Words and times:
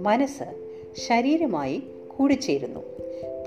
മനസ്സ് 0.00 0.44
ശരീരമായി 0.92 1.82
കൂടിച്ചേരുന്നു. 2.16 2.80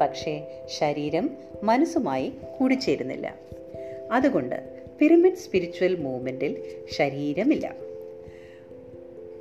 പക്ഷേ 0.02 0.48
ശരീരം 0.66 1.30
മനസ്സുമായി 1.64 2.32
കൂടിച്ചേരുന്നില്ല. 2.60 3.40
അതുകൊണ്ട് 4.12 4.82
പിരമിഡ് 5.00 5.34
സ്പിരിച്വൽ 5.34 5.96
മൂവ്മെന്റിൽ 5.96 6.76
ശരീരമില്ല. 6.92 7.76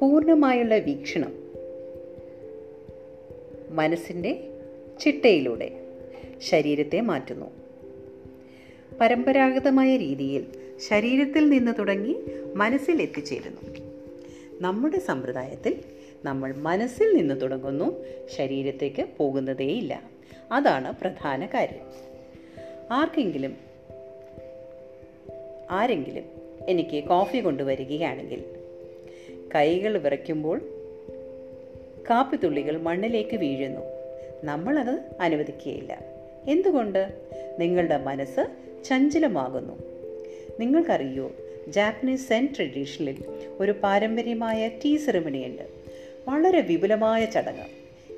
പൂർണമായുള്ള 0.00 0.78
വീക്ഷണം 0.78 1.50
മനസ്സിന്റെ 3.70 4.50
ചിട്ടയിലൂടെ 5.00 5.70
ശരീരത്തെ 6.38 7.00
മാറ്റുന്നു. 7.00 7.59
പരമ്പരാഗതമായ 9.00 9.96
രീതിയിൽ 9.96 10.46
ശരീരത്തിൽ 10.88 11.48
നിന്ന് 11.48 11.72
തുടങ്ങി 11.78 12.16
മനസ്സിൽ 12.54 13.02
എത്തിച്ചേരുന്നു. 13.02 13.74
നമ്മുടെ 14.60 14.98
സമ്പ്രദായത്തിൽ 14.98 15.80
നമ്മൾ 16.24 16.54
മനസ്സിൽ 16.54 17.16
നിന്ന് 17.16 17.40
തുടങ്ങുന്നു 17.40 18.04
ശരീരത്തേക്ക് 18.36 19.06
പോകുന്നതേയില്ല. 19.16 20.02
അതാണ് 20.52 20.94
പ്രധാന 21.00 21.46
കാര്യം. 21.46 21.86
ആർക്കെങ്കിലും 22.90 23.56
ആരെങ്കിലും 25.70 26.24
എനിക്ക് 26.68 27.04
കോഫി 27.04 27.38
കൊണ്ടുവരികയാണെങ്കിൽ 27.38 28.44
കൈകൾ 29.54 29.98
വിറയ്ക്കുമ്പോൾ 29.98 30.58
കാപ്പിത്തുള്ളികൾ 32.10 32.76
മണ്ണിലേക്ക് 32.76 33.36
വീഴുന്നു. 33.36 33.80
നമ്മളത് 34.44 35.04
അനുവദിക്കുകയില്ല. 35.20 35.98
എന്തുകൊണ്ട്? 36.48 37.12
നിങ്ങളുടെ 37.58 37.96
മനസ്സ് 37.96 38.69
ചഞ്ചലമാകുന്നു. 38.84 39.74
നിങ്ങൾക്കറിയോ 40.60 41.32
ജാപ്പനീസ് 41.68 42.28
സെൻ 42.28 42.48
ട്രഡീഷനിൽ 42.56 43.24
ഒരു 43.60 43.72
പാരമ്പര്യമായ 43.72 44.68
ടീ 44.68 44.96
സെറിമണിയുണ്ട്. 44.96 45.62
വളരെ 46.28 46.60
വിപുലമായ 46.60 47.24
ചടങ്ങ്. 47.24 47.66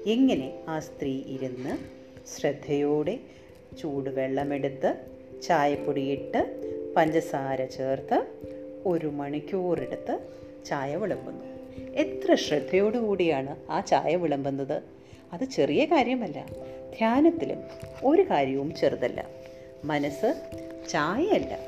എങ്ങനെ 0.07 0.59
ആ 0.69 0.81
സ്ത്രീ 0.81 1.23
ഇരുന്ന് 1.27 2.03
ശ്രദ്ധയോടെ 2.37 3.19
ചൂടുവെള്ളമെടുത്ത് 3.81 4.95
ചായപ്പൊടിയിട്ട് 5.43 6.63
പഞ്ചസാര 6.97 7.65
ചേർത്ത് 7.65 8.27
ഒരു 8.87 9.07
മണിക്കൂറെടുത്ത് 9.07 10.19
ചായ 10.67 10.97
വിളമ്പുന്നു. 10.97 11.45
എത്ര 11.93 12.35
ശ്രദ്ധയോടുകൂടിയാണ് 12.35 13.57
ആ 13.71 13.81
ചായ 13.81 14.17
വിളമ്പുന്നത്? 14.17 14.83
അത് 15.33 15.45
ചെറിയ 15.45 15.85
കാര്യമല്ല. 15.85 16.47
ധ്യാനത്തിലും 16.99 17.59
ഒരു 18.05 18.23
കാര്യവും 18.23 18.75
ചെറുതല്ല. 18.75 19.29
മനസ്സ് 19.85 20.35
ചായയല്ല. 20.89 21.59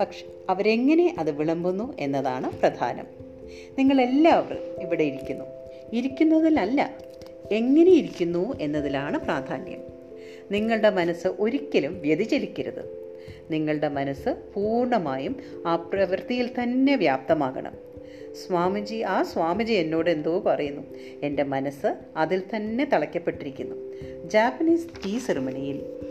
പക്ഷെ 0.00 0.26
അവരെങ്ങനെ 0.48 1.16
അത് 1.18 1.30
വിളമ്പുന്നു 1.30 1.94
എന്നതാണ് 1.98 2.58
പ്രധാനം. 2.58 3.06
നിങ്ങളെല്ലാവരും 3.78 4.82
ഇവിടെ 4.82 5.04
ഇരിക്കുന്നു. 5.04 5.44
ഇരിക്കുന്നതിലല്ല 5.92 6.94
എങ്ങനെ 7.52 7.90
ഇരിക്കുന്നു 7.90 8.54
എന്നതിലാണ് 8.60 9.18
പ്രാധാന്യം. 9.18 9.80
നിങ്ങളുടെ 10.50 10.90
മനസ്സ് 10.90 11.28
ഒരിക്കലും 11.28 12.00
വ്യതിചലിക്കരുത്. 12.00 13.06
നിങ്ങളുടെ 13.50 13.88
മനസ്സ് 13.88 14.28
പൂർണമായും 14.54 15.36
ആ 15.66 15.76
പ്രവൃത്തിയിൽ 15.76 16.50
തന്നെ 16.62 16.96
വ്യാപ്തമാകണം. 16.96 17.72
സ്വാമിജി 18.46 19.02
ആ 19.02 19.22
സ്വാമിജി 19.22 19.72
എന്നോട് 19.72 20.10
എന്തോ 20.10 20.40
പറയുന്നു. 20.40 20.82
എന്റെ 21.22 21.42
മനസ്സ് 21.42 21.94
അതിൽ 22.16 22.42
തന്നെ 22.56 22.84
തളയ്ക്കപ്പെട്ടിരിക്കുന്നു. 22.84 23.76
ജാപ്പനീസ് 24.28 24.88
ടീ 25.06 25.18
സെറിമണിയിൽ 25.18 26.05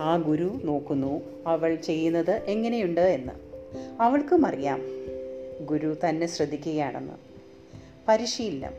ആ 0.00 0.16
ഗുരു 0.16 0.60
നോക്കുന്നു 0.64 1.20
അവൾ 1.46 1.74
ചെയ്യുന്നത് 1.74 2.30
എങ്ങനെയുണ്ട് 2.30 3.00
എന്ന്. 3.00 3.32
അവൾക്കും 4.02 4.46
അറിയാം 4.46 4.80
ഗുരു 5.66 5.96
തന്നെ 6.08 6.26
ശ്രദ്ധിക്കുകയാണെന്ന്. 6.26 7.12
പരിശീലനം. 8.08 8.72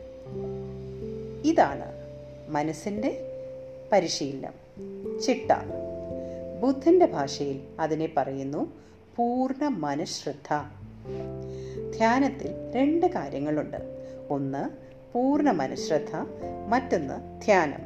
ഇതാണ് 1.44 1.92
മനസ്സിന്റെ 2.48 3.20
പരിശീലനം. 3.92 4.52
ചിട്ട. 5.20 5.52
ബുദ്ധന്റെ 6.62 7.06
ഭാഷയിൽ 7.06 7.60
അതിനെ 7.80 8.12
പറയുന്നു 8.16 8.72
പൂർണ 9.16 9.68
മനഃശ്രദ്ധ. 9.68 10.64
ധ്യാനത്തിൽ 11.96 12.54
രണ്ട് 12.74 13.06
കാര്യങ്ങളുണ്ട്. 13.06 13.76
ഒന്ന് 14.30 14.68
പൂർണ 15.12 15.50
മനഃശ്രദ്ധ. 15.50 16.16
മറ്റൊന്ന് 16.68 17.44
ധ്യാനം. 17.44 17.80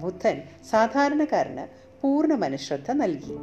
ബുദ്ധൻ 0.00 0.42
സാധാരണക്കാരന് 0.70 1.91
പൂർണ 2.02 2.34
മനഃശ്രദ്ധ 2.34 2.92
നൽകി. 2.92 3.34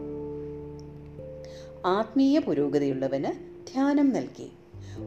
ആത്മീയ 1.85 2.39
പുരോഗതിയുള്ളവന് 2.39 3.31
ധ്യാനം 3.73 4.13
നൽകി. 4.13 4.51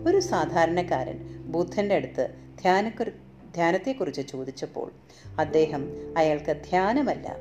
ഒരു 0.07 0.21
സാധാരണക്കാരൻ 0.21 1.19
ബുദ്ധന്റെ 1.47 1.95
അടുത്ത് 1.95 2.35
ധ്യാനക്കുറി 2.63 3.11
ധ്യാനത്തെക്കുറിച്ച് 3.55 4.23
ചോദിച്ചപ്പോൾ 4.29 4.93
അദ്ദേഹം 5.39 5.89
അയാൾക്ക് 6.17 6.53
ധ്യാനമല്ല 6.71 7.37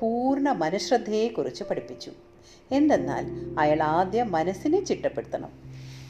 പൂർണ 0.00 0.50
മനഃശ്രദ്ധയെക്കുറിച്ച് 0.52 1.64
പഠിപ്പിച്ചു. 1.64 2.12
എന്തെന്നാൽ 2.70 3.26
അയാൾ 3.58 3.82
ആദ്യം 3.82 4.32
മനസ്സിനെ 4.32 4.84
ചിട്ടപ്പെടുത്തണം 4.84 5.52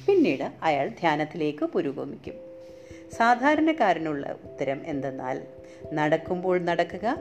പിന്നീട് 0.06 0.52
അയാൾ 0.62 0.88
ധ്യാനത്തിലേക്ക് 0.88 1.64
പുരോഗമിക്കും. 1.64 2.34
സാധാരണക്കാരനുള്ള 3.12 4.36
ഉത്തരം 4.44 4.82
എന്തെന്നാൽ 4.86 5.42
നടക്കുമ്പോൾ 5.92 6.58
നടക്കുക 6.58 7.16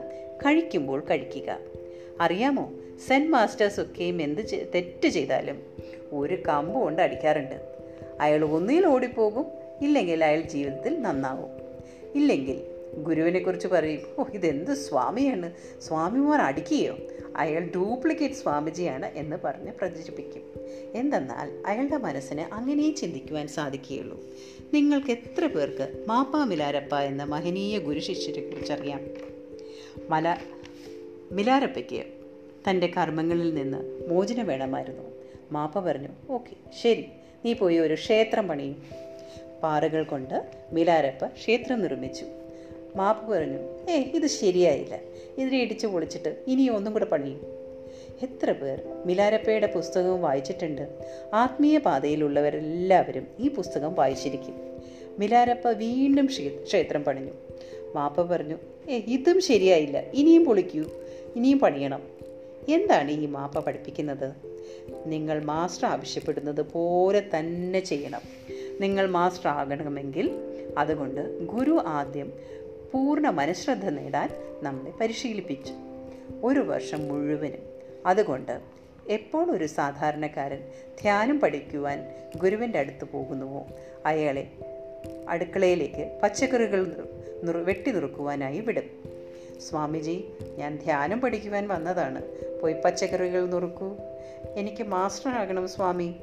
കഴിക്കുമ്പോൾ 0.46 1.06
കഴിക്കുക. 1.10 1.58
അറിയാമോ? 2.20 2.72
സെന്റ് 3.06 3.30
മാസ്റ്റേഴ്സ് 3.30 3.80
ഒക്കെയും 3.80 4.22
എന്ത് 4.22 4.70
തെറ്റ് 4.74 5.08
ചെയ്താലും 5.08 5.62
ഒരു 6.12 6.42
കമ്പ് 6.48 6.80
കൊണ്ട് 6.80 7.02
അടിക്കാറുണ്ട്. 7.02 7.70
അയാൾ 8.20 8.44
ഒന്നിൽ 8.44 8.86
ഓടിപ്പോകും 8.86 9.46
ഇല്ലെങ്കിൽ 9.82 10.24
അയാൾ 10.24 10.40
ജീവിതത്തിൽ 10.40 11.02
നന്നാവും. 11.02 11.50
ഇല്ലെങ്കിൽ 12.14 12.62
ഗുരുവിനെക്കുറിച്ച് 13.02 13.68
പറയും 13.68 14.00
ഓ 14.18 14.24
ഇതെന്ത് 14.34 14.74
സ്വാമിയാണ്? 14.74 15.52
സ്വാമിമാർ 15.80 16.40
അടിക്കുകയോ? 16.40 16.96
അയാൾ 17.36 17.60
ഡ്യൂപ്ലിക്കേറ്റ് 17.60 18.34
സ്വാമിജിയാണ് 18.34 19.06
എന്ന് 19.14 19.36
പറഞ്ഞ് 19.44 19.72
പ്രചരിപ്പിക്കും. 19.72 20.42
എന്തെന്നാൽ 20.94 21.62
അയാളുടെ 21.66 21.96
മനസ്സിന് 21.96 22.40
അങ്ങനെ 22.40 22.94
ചിന്തിക്കുവാൻ 22.94 23.48
സാധിക്കുകയുള്ളൂ. 23.48 24.20
നിങ്ങൾക്ക് 24.74 25.10
എത്ര 25.10 25.46
പേർക്ക് 25.46 26.04
മാപ്പാമിലാരപ്പ 26.08 26.94
എന്ന 26.94 27.24
മഹനീയ 27.24 27.78
ഗുരുശിഷ്യരെ 27.78 28.40
കുറിച്ചറിയാം? 28.40 29.00
മല 30.10 30.36
മിലാരപ്പയ്ക്ക് 31.32 32.04
തന്റെ 32.70 32.86
കർമ്മങ്ങളിൽ 32.86 33.54
നിന്ന് 33.54 34.10
മോചനം 34.10 34.46
വേണമായിരുന്നു. 34.46 35.02
മാപ്പ 35.52 35.78
പറഞ്ഞു 35.78 36.08
ഓക്കെ 36.30 36.50
ശരി. 36.82 37.04
നീ 37.44 37.52
പോയി 37.52 37.78
ഒരു 37.78 37.94
ക്ഷേത്രം 37.94 38.48
പണിയും. 38.48 38.82
പാറകൾ 39.62 40.02
കൊണ്ട് 40.04 40.50
മിലാരപ്പ 40.72 41.26
ക്ഷേത്രം 41.26 41.82
നിർമ്മിച്ചു. 41.82 42.24
മാപ്പ് 42.96 43.32
പറഞ്ഞു 43.32 43.90
ഏ 43.90 43.96
ഇത് 43.96 44.26
ശരിയായില്ല. 44.26 44.98
ഇതിനെ 45.38 45.58
ഇടിച്ചു 45.58 45.86
പൊളിച്ചിട്ട് 45.86 46.44
ഇനി 46.46 46.68
ഒന്നും 46.68 46.92
കൂടെ 46.92 47.04
പണിയും. 47.04 47.40
എത്ര 48.22 48.52
പേർ 48.52 48.82
മിലാരപ്പയുടെ 49.06 49.66
പുസ്തകവും 49.66 50.22
വായിച്ചിട്ടുണ്ട്. 50.22 50.88
ആത്മീയ 51.34 51.78
പാതയിലുള്ളവരെല്ലാവരും 51.78 53.26
ഈ 53.38 53.48
പുസ്തകം 53.48 53.94
വായിച്ചിരിക്കും. 53.94 54.54
മിലാരപ്പ 55.18 55.68
വീണ്ടും 55.68 56.26
ക്ഷേത്രം 56.26 57.04
പണിഞ്ഞു. 57.04 57.32
മാപ്പ 57.94 58.22
പറഞ്ഞു 58.22 58.56
ഏ 58.88 58.98
ഇതും 58.98 59.40
ശരിയായില്ല. 59.40 59.98
ഇനിയും 60.14 60.44
പൊളിക്കൂ. 60.44 60.84
ഇനിയും 61.36 61.58
പണിയണം 61.58 62.02
എന്താണ് 62.68 63.10
ഈ 63.10 63.26
മാപ്പ 63.26 63.58
പഠിപ്പിക്കുന്നത്? 63.58 64.32
നിങ്ങൾ 65.06 65.42
മാസ്റ്റർ 65.42 65.88
ആവശ്യപ്പെടുന്നത് 65.88 66.62
പോലെ 66.62 67.30
തന്നെ 67.38 67.80
ചെയ്യണം. 67.80 68.20
നിങ്ങൾ 68.80 69.06
മാസ്റ്റർ 69.06 69.48
ആകണമെങ്കിൽ 69.48 70.30
അതുകൊണ്ട് 70.78 71.46
ഗുരു 71.46 71.82
ആദ്യം 71.86 72.32
പൂർണ 72.92 73.28
മനഃശ്രദ്ധ 73.28 73.84
നേടാൻ 73.84 74.30
നമ്മെ 74.62 74.90
പരിശീലിപ്പിച്ചു. 75.00 75.72
ഒരു 76.42 76.60
വർഷം 76.60 77.08
മുഴുവനും. 77.08 77.58
അതുകൊണ്ട് 78.06 78.60
എപ്പോൾ 79.08 79.50
ഒരു 79.50 79.66
സാധാരണക്കാരൻ 79.66 80.62
ധ്യാനം 81.02 81.40
പഠിക്കുവാൻ 81.40 82.08
ഗുരുവിന്റെ 82.36 82.78
അടുത്ത് 82.78 83.04
പോകുന്നുവോ? 83.04 83.66
അയാളെ 84.06 84.50
അടുക്കളയിലേക്ക് 85.28 86.20
പച്ചക്കറികൾ 86.22 87.06
വെട്ടി 87.42 87.90
നുറുക്കുവാനായി 87.90 88.58
വിടും. 88.58 89.04
സ്വാമിജി 89.60 90.24
ഞാൻ 90.56 90.76
ധ്യാനം 90.76 91.20
പഠിക്കുവാൻ 91.20 91.68
വന്നതാണ്. 91.68 92.22
പോയി 92.62 92.74
പച്ചക്കറികൾ 92.84 93.46
നുറുക്കൂ. 93.46 93.96
എനിക്ക് 94.54 94.82
മാസ്റ്റർ 94.82 95.30
ആകണം 95.30 95.68
സ്വാമി. 95.68 96.14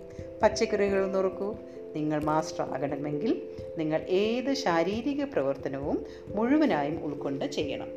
പച്ചക്കറികൾ 0.44 1.12
നുറുക്കൂ. 1.12 1.56
നിങ്ങൾ 1.95 2.24
മാസ്റ്റർ 2.24 2.62
ആകണമെങ്കിൽ 2.62 3.42
നിങ്ങൾ 3.78 4.01
ഏത് 4.01 4.54
ശാരീരിക 4.54 5.24
പ്രവർത്തനവും 5.24 6.06
മുഴുവനായും 6.28 7.06
ഉൾക്കൊണ്ട് 7.06 7.45
ചെയ്യണം. 7.45 7.88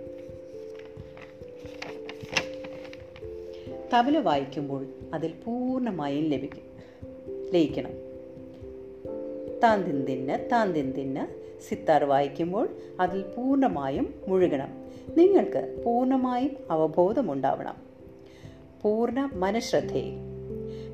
തബല 3.94 4.18
വായിക്കുമ്പോൾ 4.18 4.86
അതിൽ 5.14 5.32
പൂർണമായും 5.46 6.24
ലഭിക്കും. 6.24 6.62
ലയിക്കണം. 7.52 7.99
താൻ 9.62 9.82
തിന്തിന്ന് 9.82 10.48
താൻ 10.52 10.72
തിന്തിന്ന് 10.72 11.26
സിത്താർ 11.68 12.04
വായിക്കുമ്പോൾ 12.04 12.68
അതിൽ 13.00 13.22
പൂർണമായും 13.22 14.14
മുഴുകണം. 14.28 14.84
നിങ്ങൾക്ക് 15.16 15.82
പൂർണമായും 15.84 16.56
അവബോധമുണ്ടാവണം. 16.70 17.76
പൂർണ 18.82 19.30
മനഃശ്രദ്ധയെ 19.32 20.12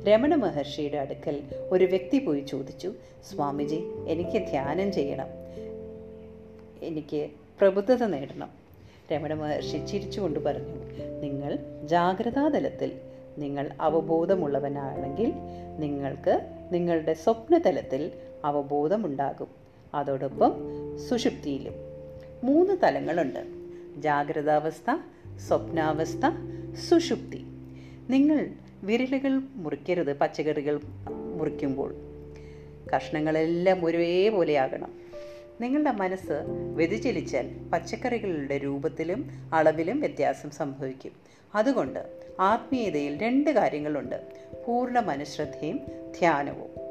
രമണ 0.08 0.34
മഹർഷിയുടെ 0.34 0.98
അടുക്കൽ 0.98 1.42
ഒരു 1.70 1.84
വ്യക്തി 1.84 2.18
പോയി 2.18 2.40
ചോദിച്ചു 2.40 2.92
സ്വാമിജി 3.30 3.80
എനിക്ക് 4.08 4.46
ധ്യാനം 4.50 4.92
ചെയ്യണം. 4.92 5.26
എനിക്ക് 6.82 7.30
പ്രബുദ്ധത 7.60 8.04
നേടണം. 8.06 8.50
രമണ 9.12 9.34
മഹർഷി 9.34 9.86
ചിരിച്ചുകൊണ്ട് 9.86 10.40
പറഞ്ഞു 10.40 10.74
നിങ്ങൾ 11.20 11.58
ജാഗ്രതാതലത്തിൽ 11.84 12.92
നിങ്ങൾ 13.38 13.70
അവബോധമുള്ളവനാണെങ്കിൽ 13.80 15.32
നിങ്ങൾക്ക് 15.78 16.40
നിങ്ങളുടെ 16.72 17.12
സ്വപ്നതലത്തിൽ 17.12 18.12
അവബോധമുണ്ടാകും. 18.44 19.48
അതോടൊപ്പം 19.94 20.54
സുഷുപ്തിയിലും. 21.08 21.72
മൂന്ന് 22.44 22.76
തലങ്ങളുണ്ട്. 22.82 23.46
ജാഗ്രതാവസ്ഥ 23.96 24.96
സ്വപ്നാവസ്ഥ 25.48 26.30
സുഷുപ്തി. 26.76 27.44
നിങ്ങൾ 28.10 28.48
വിരലുകൾ 28.82 29.42
മുറിക്കരുത് 29.54 30.18
പച്ചക്കറികൾ 30.18 30.80
മുറിക്കുമ്പോൾ. 31.36 31.94
കഷ്ണങ്ങളെല്ലാം 32.96 33.84
ഒരേപോലെയാകണം. 33.84 34.92
നിങ്ങളുടെ 35.60 35.90
മനസ്സ് 35.90 36.32
വ്യതിചലിച്ചാൽ 36.74 37.70
പച്ചക്കറികളുടെ 37.72 38.58
രൂപത്തിലും 38.58 39.50
അളവിലും 39.52 40.00
വ്യത്യാസം 40.00 40.50
സംഭവിക്കും. 40.50 41.12
അതുകൊണ്ട് 41.54 42.20
ആത്മീയതയിൽ 42.40 43.18
രണ്ട് 43.18 43.50
കാര്യങ്ങളുണ്ട്. 43.50 44.32
പൂർണ 44.66 45.00
മനഃശ്രദ്ധയും 45.00 45.80
ധ്യാനവും. 46.18 46.85